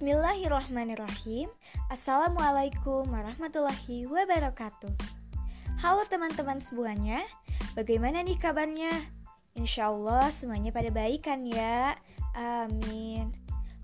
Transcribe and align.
Bismillahirrahmanirrahim 0.00 1.52
Assalamualaikum 1.92 3.04
warahmatullahi 3.04 4.08
wabarakatuh 4.08 4.96
Halo 5.76 6.08
teman-teman 6.08 6.56
semuanya 6.56 7.20
Bagaimana 7.76 8.24
nih 8.24 8.40
kabarnya? 8.40 8.88
Insya 9.52 9.92
Allah 9.92 10.32
semuanya 10.32 10.72
pada 10.72 10.88
baik 10.88 11.28
kan 11.28 11.44
ya? 11.44 12.00
Amin 12.32 13.28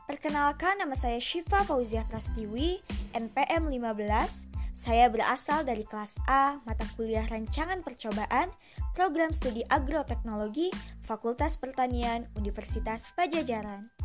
Perkenalkan 0.08 0.80
nama 0.80 0.96
saya 0.96 1.20
Syifa 1.20 1.68
Fauziah 1.68 2.08
Prastiwi 2.08 2.80
NPM 3.12 3.68
15 3.68 4.72
saya 4.72 5.12
berasal 5.12 5.68
dari 5.68 5.84
kelas 5.84 6.16
A, 6.24 6.64
mata 6.64 6.84
kuliah 6.96 7.24
rancangan 7.28 7.80
percobaan, 7.80 8.52
program 8.92 9.32
studi 9.32 9.64
agroteknologi, 9.72 10.68
Fakultas 11.00 11.56
Pertanian, 11.56 12.28
Universitas 12.36 13.08
Pajajaran. 13.16 13.95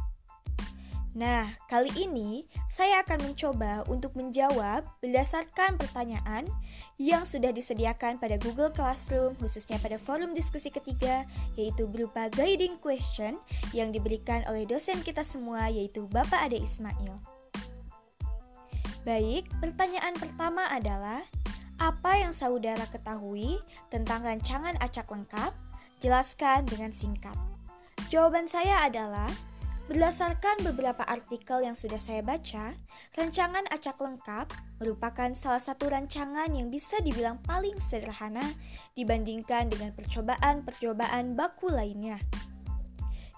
Nah, 1.11 1.51
kali 1.67 1.91
ini 2.07 2.47
saya 2.71 3.03
akan 3.03 3.27
mencoba 3.27 3.83
untuk 3.91 4.15
menjawab 4.15 4.87
berdasarkan 5.03 5.75
pertanyaan 5.75 6.47
yang 6.95 7.27
sudah 7.27 7.51
disediakan 7.51 8.15
pada 8.15 8.39
Google 8.39 8.71
Classroom, 8.71 9.35
khususnya 9.35 9.75
pada 9.83 9.99
forum 9.99 10.31
diskusi 10.31 10.71
ketiga, 10.71 11.27
yaitu 11.59 11.83
berupa 11.83 12.31
guiding 12.31 12.79
question 12.79 13.35
yang 13.75 13.91
diberikan 13.91 14.47
oleh 14.47 14.63
dosen 14.63 15.03
kita 15.03 15.27
semua, 15.27 15.67
yaitu 15.67 16.07
Bapak 16.07 16.47
Ade 16.47 16.63
Ismail. 16.63 17.19
Baik, 19.03 19.51
pertanyaan 19.59 20.15
pertama 20.15 20.71
adalah, 20.71 21.27
apa 21.75 22.23
yang 22.23 22.31
saudara 22.31 22.87
ketahui 22.87 23.59
tentang 23.91 24.23
rancangan 24.23 24.79
acak 24.79 25.11
lengkap? 25.11 25.51
Jelaskan 25.99 26.63
dengan 26.71 26.95
singkat. 26.95 27.35
Jawaban 28.07 28.47
saya 28.47 28.85
adalah, 28.87 29.27
Berdasarkan 29.91 30.63
beberapa 30.63 31.03
artikel 31.03 31.67
yang 31.67 31.75
sudah 31.75 31.99
saya 31.99 32.23
baca, 32.23 32.71
rancangan 33.11 33.67
acak 33.67 33.99
lengkap 33.99 34.47
merupakan 34.79 35.27
salah 35.35 35.59
satu 35.59 35.91
rancangan 35.91 36.47
yang 36.55 36.71
bisa 36.71 36.95
dibilang 37.03 37.43
paling 37.43 37.75
sederhana 37.75 38.55
dibandingkan 38.95 39.67
dengan 39.67 39.91
percobaan-percobaan 39.91 41.35
baku 41.35 41.75
lainnya. 41.75 42.23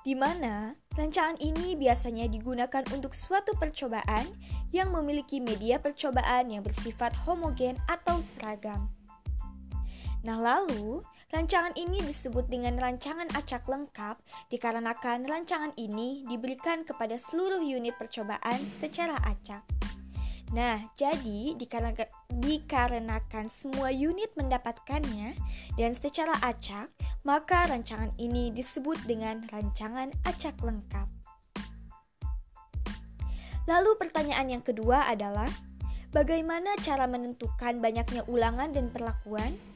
Di 0.05 0.13
mana 0.13 0.77
rancangan 0.93 1.41
ini 1.41 1.73
biasanya 1.73 2.29
digunakan 2.29 2.85
untuk 2.93 3.17
suatu 3.17 3.57
percobaan 3.57 4.29
yang 4.69 4.93
memiliki 4.93 5.41
media 5.41 5.81
percobaan 5.81 6.53
yang 6.53 6.61
bersifat 6.61 7.17
homogen 7.25 7.81
atau 7.89 8.21
seragam. 8.21 8.93
Nah, 10.23 10.39
lalu 10.39 11.03
Rancangan 11.33 11.73
ini 11.73 11.97
disebut 12.05 12.45
dengan 12.45 12.77
rancangan 12.77 13.25
acak 13.33 13.65
lengkap 13.65 14.21
dikarenakan 14.53 15.25
rancangan 15.25 15.73
ini 15.81 16.21
diberikan 16.29 16.85
kepada 16.85 17.17
seluruh 17.17 17.57
unit 17.57 17.97
percobaan 17.97 18.69
secara 18.69 19.17
acak. 19.25 19.65
Nah, 20.53 20.77
jadi 20.93 21.57
dikarenakan, 21.57 22.05
dikarenakan 22.37 23.49
semua 23.49 23.89
unit 23.89 24.29
mendapatkannya 24.37 25.33
dan 25.73 25.97
secara 25.97 26.37
acak, 26.45 26.93
maka 27.25 27.65
rancangan 27.65 28.13
ini 28.21 28.53
disebut 28.53 29.01
dengan 29.09 29.41
rancangan 29.49 30.13
acak 30.29 30.53
lengkap. 30.61 31.09
Lalu 33.65 33.97
pertanyaan 33.97 34.53
yang 34.53 34.61
kedua 34.61 35.09
adalah, 35.09 35.49
bagaimana 36.13 36.77
cara 36.85 37.09
menentukan 37.09 37.81
banyaknya 37.81 38.21
ulangan 38.29 38.69
dan 38.69 38.93
perlakuan? 38.93 39.72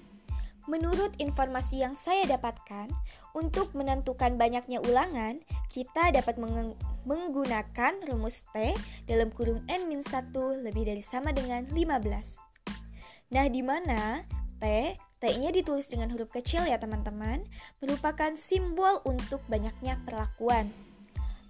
Menurut 0.68 1.16
informasi 1.16 1.80
yang 1.80 1.96
saya 1.96 2.28
dapatkan, 2.28 2.92
untuk 3.32 3.72
menentukan 3.72 4.36
banyaknya 4.36 4.84
ulangan, 4.84 5.40
kita 5.72 6.12
dapat 6.12 6.36
meng 6.36 6.76
menggunakan 7.08 8.04
rumus 8.04 8.44
T 8.52 8.76
dalam 9.08 9.32
kurung 9.32 9.64
N-1 9.72 10.36
lebih 10.60 10.84
dari 10.92 11.00
sama 11.00 11.32
dengan 11.32 11.64
15. 11.72 13.32
Nah, 13.32 13.48
di 13.48 13.64
mana 13.64 14.28
T, 14.60 14.96
T-nya 15.24 15.56
ditulis 15.56 15.88
dengan 15.88 16.12
huruf 16.12 16.36
kecil 16.36 16.68
ya 16.68 16.76
teman-teman, 16.76 17.48
merupakan 17.80 18.36
simbol 18.36 19.00
untuk 19.08 19.40
banyaknya 19.48 20.04
perlakuan. 20.04 20.68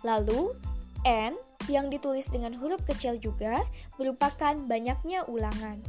Lalu, 0.05 0.53
N 1.03 1.33
yang 1.65 1.89
ditulis 1.89 2.29
dengan 2.29 2.53
huruf 2.53 2.85
kecil 2.85 3.17
juga 3.17 3.65
merupakan 3.97 4.53
banyaknya 4.55 5.25
ulangan. 5.25 5.81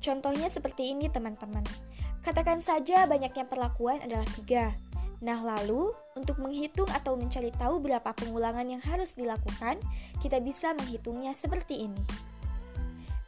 Contohnya 0.00 0.48
seperti 0.48 0.96
ini 0.96 1.12
teman-teman. 1.12 1.66
Katakan 2.20 2.60
saja 2.60 3.08
banyaknya 3.08 3.48
perlakuan 3.48 4.04
adalah 4.04 4.28
tiga. 4.36 4.76
Nah 5.20 5.40
lalu, 5.40 5.92
untuk 6.16 6.40
menghitung 6.40 6.88
atau 6.92 7.16
mencari 7.16 7.52
tahu 7.52 7.80
berapa 7.80 8.12
pengulangan 8.12 8.64
yang 8.64 8.80
harus 8.80 9.16
dilakukan, 9.16 9.80
kita 10.20 10.40
bisa 10.40 10.72
menghitungnya 10.76 11.32
seperti 11.32 11.88
ini. 11.88 12.02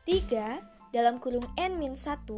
3 0.04 0.92
dalam 0.92 1.16
kurung 1.20 1.44
N-1 1.56 2.28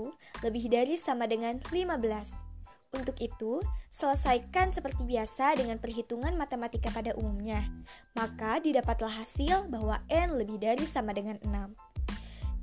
lebih 0.46 0.70
dari 0.70 0.94
sama 0.94 1.26
dengan 1.26 1.58
15. 1.70 2.54
Untuk 2.94 3.18
itu, 3.18 3.58
selesaikan 3.90 4.70
seperti 4.70 5.02
biasa 5.02 5.58
dengan 5.58 5.82
perhitungan 5.82 6.38
matematika 6.38 6.94
pada 6.94 7.10
umumnya. 7.18 7.66
Maka 8.14 8.62
didapatlah 8.62 9.10
hasil 9.10 9.66
bahwa 9.66 9.98
N 10.06 10.38
lebih 10.38 10.62
dari 10.62 10.86
sama 10.86 11.10
dengan 11.10 11.42
6. 11.42 11.74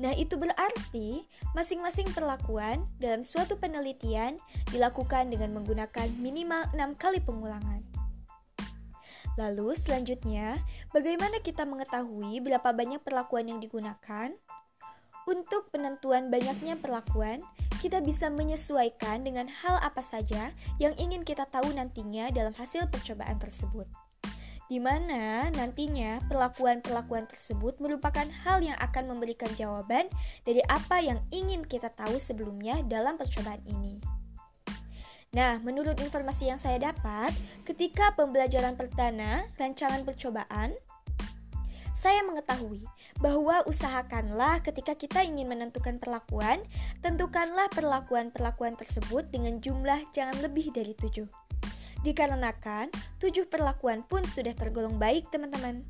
Nah, 0.01 0.17
itu 0.17 0.33
berarti 0.33 1.29
masing-masing 1.53 2.09
perlakuan 2.09 2.89
dalam 2.97 3.21
suatu 3.21 3.61
penelitian 3.61 4.33
dilakukan 4.73 5.29
dengan 5.29 5.53
menggunakan 5.53 6.09
minimal 6.17 6.65
6 6.73 6.97
kali 6.97 7.21
pengulangan. 7.21 7.85
Lalu 9.37 9.77
selanjutnya, 9.77 10.57
bagaimana 10.89 11.37
kita 11.45 11.69
mengetahui 11.69 12.41
berapa 12.41 12.73
banyak 12.73 13.05
perlakuan 13.05 13.53
yang 13.53 13.61
digunakan? 13.61 14.33
Untuk 15.29 15.69
penentuan 15.69 16.33
banyaknya 16.33 16.81
perlakuan, 16.81 17.45
kita 17.77 18.01
bisa 18.01 18.33
menyesuaikan 18.33 19.21
dengan 19.21 19.45
hal 19.53 19.77
apa 19.85 20.01
saja 20.01 20.49
yang 20.81 20.97
ingin 20.97 21.21
kita 21.21 21.45
tahu 21.45 21.69
nantinya 21.77 22.33
dalam 22.33 22.57
hasil 22.57 22.89
percobaan 22.89 23.37
tersebut 23.37 23.85
di 24.71 24.79
mana 24.79 25.51
nantinya 25.51 26.23
perlakuan-perlakuan 26.31 27.27
tersebut 27.27 27.75
merupakan 27.83 28.23
hal 28.47 28.63
yang 28.63 28.79
akan 28.79 29.11
memberikan 29.11 29.51
jawaban 29.59 30.07
dari 30.47 30.63
apa 30.71 31.03
yang 31.03 31.19
ingin 31.35 31.67
kita 31.67 31.91
tahu 31.91 32.15
sebelumnya 32.15 32.79
dalam 32.87 33.19
percobaan 33.19 33.59
ini. 33.67 33.99
Nah, 35.35 35.59
menurut 35.59 35.99
informasi 35.99 36.47
yang 36.47 36.59
saya 36.59 36.79
dapat, 36.79 37.35
ketika 37.67 38.15
pembelajaran 38.15 38.79
perdana 38.79 39.43
rancangan 39.59 40.07
percobaan, 40.07 40.71
saya 41.91 42.23
mengetahui 42.23 42.87
bahwa 43.19 43.67
usahakanlah 43.67 44.63
ketika 44.63 44.95
kita 44.95 45.19
ingin 45.27 45.51
menentukan 45.51 45.99
perlakuan, 45.99 46.63
tentukanlah 47.03 47.67
perlakuan-perlakuan 47.75 48.79
tersebut 48.79 49.27
dengan 49.27 49.59
jumlah 49.59 49.99
jangan 50.15 50.39
lebih 50.39 50.71
dari 50.71 50.95
tujuh. 50.95 51.50
Dikarenakan 52.01 52.89
tujuh 53.21 53.45
perlakuan 53.45 54.01
pun 54.01 54.25
sudah 54.25 54.57
tergolong 54.57 54.97
baik 54.97 55.29
teman-teman. 55.29 55.85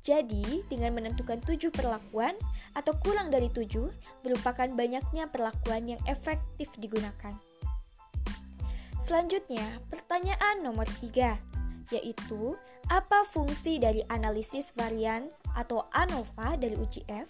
Jadi, 0.00 0.64
dengan 0.72 0.96
menentukan 0.96 1.44
tujuh 1.44 1.68
perlakuan 1.68 2.32
atau 2.72 2.96
kurang 3.04 3.28
dari 3.28 3.52
tujuh 3.52 3.92
merupakan 4.24 4.64
banyaknya 4.72 5.28
perlakuan 5.28 5.92
yang 5.92 6.00
efektif 6.08 6.72
digunakan. 6.80 7.36
Selanjutnya, 8.96 9.80
pertanyaan 9.92 10.64
nomor 10.64 10.88
tiga, 11.04 11.36
yaitu 11.92 12.56
apa 12.88 13.28
fungsi 13.28 13.76
dari 13.76 14.00
analisis 14.08 14.72
varian 14.72 15.28
atau 15.52 15.84
ANOVA 15.92 16.56
dari 16.56 16.76
UGF? 16.80 17.28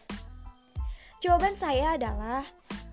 Jawaban 1.21 1.59
saya 1.59 1.99
adalah 1.99 2.47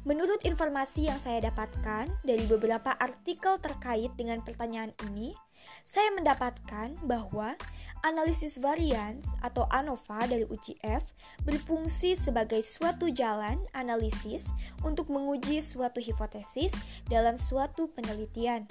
Menurut 0.08 0.40
informasi 0.48 1.12
yang 1.12 1.20
saya 1.20 1.52
dapatkan 1.52 2.08
dari 2.24 2.48
beberapa 2.48 2.96
artikel 2.96 3.60
terkait 3.60 4.08
dengan 4.16 4.40
pertanyaan 4.40 4.96
ini, 5.12 5.36
saya 5.84 6.16
mendapatkan 6.16 6.96
bahwa 7.04 7.60
analisis 8.08 8.56
varians 8.56 9.28
atau 9.44 9.68
ANOVA 9.68 10.32
dari 10.32 10.48
UGF 10.48 11.04
berfungsi 11.44 12.16
sebagai 12.16 12.64
suatu 12.64 13.12
jalan 13.12 13.60
analisis 13.76 14.56
untuk 14.80 15.12
menguji 15.12 15.60
suatu 15.60 16.00
hipotesis 16.00 16.88
dalam 17.12 17.36
suatu 17.36 17.92
penelitian. 17.92 18.64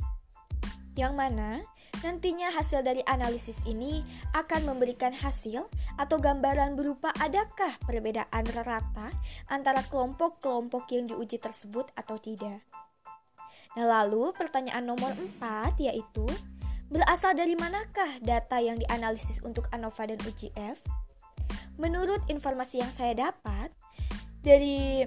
Yang 0.97 1.13
mana 1.13 1.61
Nantinya 2.05 2.53
hasil 2.53 2.85
dari 2.85 3.01
analisis 3.09 3.65
ini 3.65 4.05
akan 4.37 4.69
memberikan 4.69 5.17
hasil 5.17 5.65
atau 5.97 6.17
gambaran 6.21 6.77
berupa 6.77 7.09
adakah 7.17 7.73
perbedaan 7.89 8.45
rata 8.53 9.09
antara 9.49 9.81
kelompok-kelompok 9.89 10.85
yang 10.93 11.09
diuji 11.09 11.41
tersebut 11.41 11.89
atau 11.97 12.21
tidak. 12.21 12.61
Nah 13.81 13.87
lalu 13.89 14.33
pertanyaan 14.37 14.85
nomor 14.85 15.17
4 15.41 15.89
yaitu 15.89 16.29
Berasal 16.87 17.35
dari 17.35 17.59
manakah 17.59 18.23
data 18.23 18.63
yang 18.63 18.79
dianalisis 18.79 19.43
untuk 19.43 19.67
ANOVA 19.75 20.15
dan 20.15 20.23
UGF? 20.23 20.79
Menurut 21.83 22.23
informasi 22.31 22.79
yang 22.79 22.95
saya 22.95 23.11
dapat 23.11 23.75
dari 24.39 25.03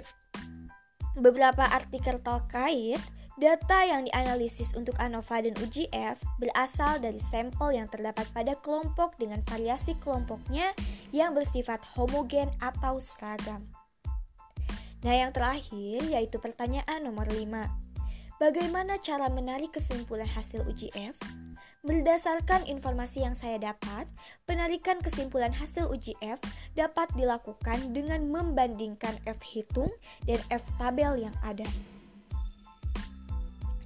beberapa 1.15 1.63
artikel 1.71 2.19
terkait 2.19 2.99
Data 3.39 3.87
yang 3.87 4.03
dianalisis 4.03 4.75
untuk 4.75 4.99
ANOVA 4.99 5.47
dan 5.47 5.55
UGF 5.63 6.19
berasal 6.43 6.99
dari 6.99 7.23
sampel 7.23 7.71
yang 7.71 7.87
terdapat 7.87 8.27
pada 8.35 8.51
kelompok 8.59 9.15
dengan 9.15 9.39
variasi 9.47 9.95
kelompoknya 9.95 10.75
yang 11.15 11.31
bersifat 11.31 11.79
homogen 11.95 12.51
atau 12.59 12.99
seragam. 12.99 13.63
Nah, 15.07 15.15
yang 15.15 15.31
terakhir 15.31 16.03
yaitu 16.03 16.35
pertanyaan 16.43 16.99
nomor 16.99 17.31
5. 17.31 17.47
Bagaimana 18.43 18.99
cara 18.99 19.31
menarik 19.31 19.71
kesimpulan 19.71 20.27
hasil 20.27 20.67
UGF? 20.67 21.15
Berdasarkan 21.87 22.67
informasi 22.67 23.23
yang 23.23 23.39
saya 23.39 23.55
dapat, 23.55 24.03
penarikan 24.43 24.99
kesimpulan 24.99 25.55
hasil 25.55 25.87
UGF 25.87 26.43
dapat 26.75 27.07
dilakukan 27.15 27.95
dengan 27.95 28.27
membandingkan 28.27 29.15
F 29.23 29.39
hitung 29.47 29.95
dan 30.27 30.43
F 30.51 30.67
tabel 30.75 31.23
yang 31.23 31.35
ada 31.39 31.63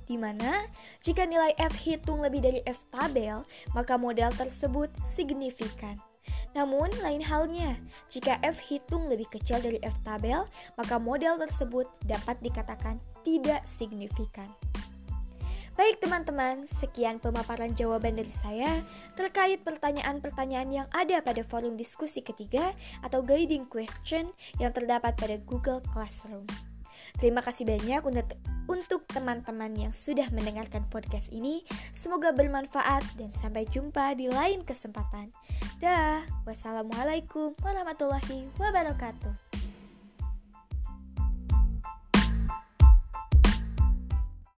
di 0.05 0.19
mana 0.19 0.67
jika 0.99 1.23
nilai 1.27 1.55
F 1.59 1.73
hitung 1.83 2.23
lebih 2.23 2.43
dari 2.43 2.59
F 2.67 2.83
tabel, 2.91 3.43
maka 3.71 3.95
model 3.95 4.31
tersebut 4.35 4.91
signifikan. 5.03 5.99
Namun, 6.53 6.93
lain 7.01 7.19
halnya, 7.25 7.75
jika 8.07 8.37
F 8.45 8.61
hitung 8.61 9.09
lebih 9.09 9.27
kecil 9.27 9.59
dari 9.59 9.81
F 9.81 9.97
tabel, 10.05 10.45
maka 10.77 11.01
model 11.01 11.41
tersebut 11.41 11.89
dapat 12.05 12.37
dikatakan 12.45 13.01
tidak 13.25 13.65
signifikan. 13.65 14.47
Baik 15.73 15.97
teman-teman, 15.97 16.69
sekian 16.69 17.17
pemaparan 17.17 17.73
jawaban 17.73 18.13
dari 18.13 18.29
saya 18.29 18.85
terkait 19.17 19.65
pertanyaan-pertanyaan 19.65 20.69
yang 20.69 20.87
ada 20.93 21.17
pada 21.25 21.41
forum 21.41 21.73
diskusi 21.73 22.21
ketiga 22.21 22.77
atau 23.01 23.25
guiding 23.25 23.65
question 23.65 24.29
yang 24.61 24.69
terdapat 24.69 25.17
pada 25.17 25.41
Google 25.41 25.81
Classroom. 25.89 26.45
Terima 27.21 27.45
kasih 27.45 27.69
banyak 27.69 28.01
untuk 28.67 29.01
teman-teman 29.11 29.71
yang 29.77 29.93
sudah 29.93 30.27
mendengarkan 30.33 30.87
podcast 30.89 31.29
ini. 31.29 31.61
Semoga 31.93 32.33
bermanfaat 32.33 33.05
dan 33.15 33.29
sampai 33.29 33.69
jumpa 33.69 34.17
di 34.17 34.27
lain 34.27 34.65
kesempatan. 34.65 35.29
Dah, 35.77 36.23
wassalamualaikum 36.47 37.53
warahmatullahi 37.61 38.49
wabarakatuh. 38.57 39.52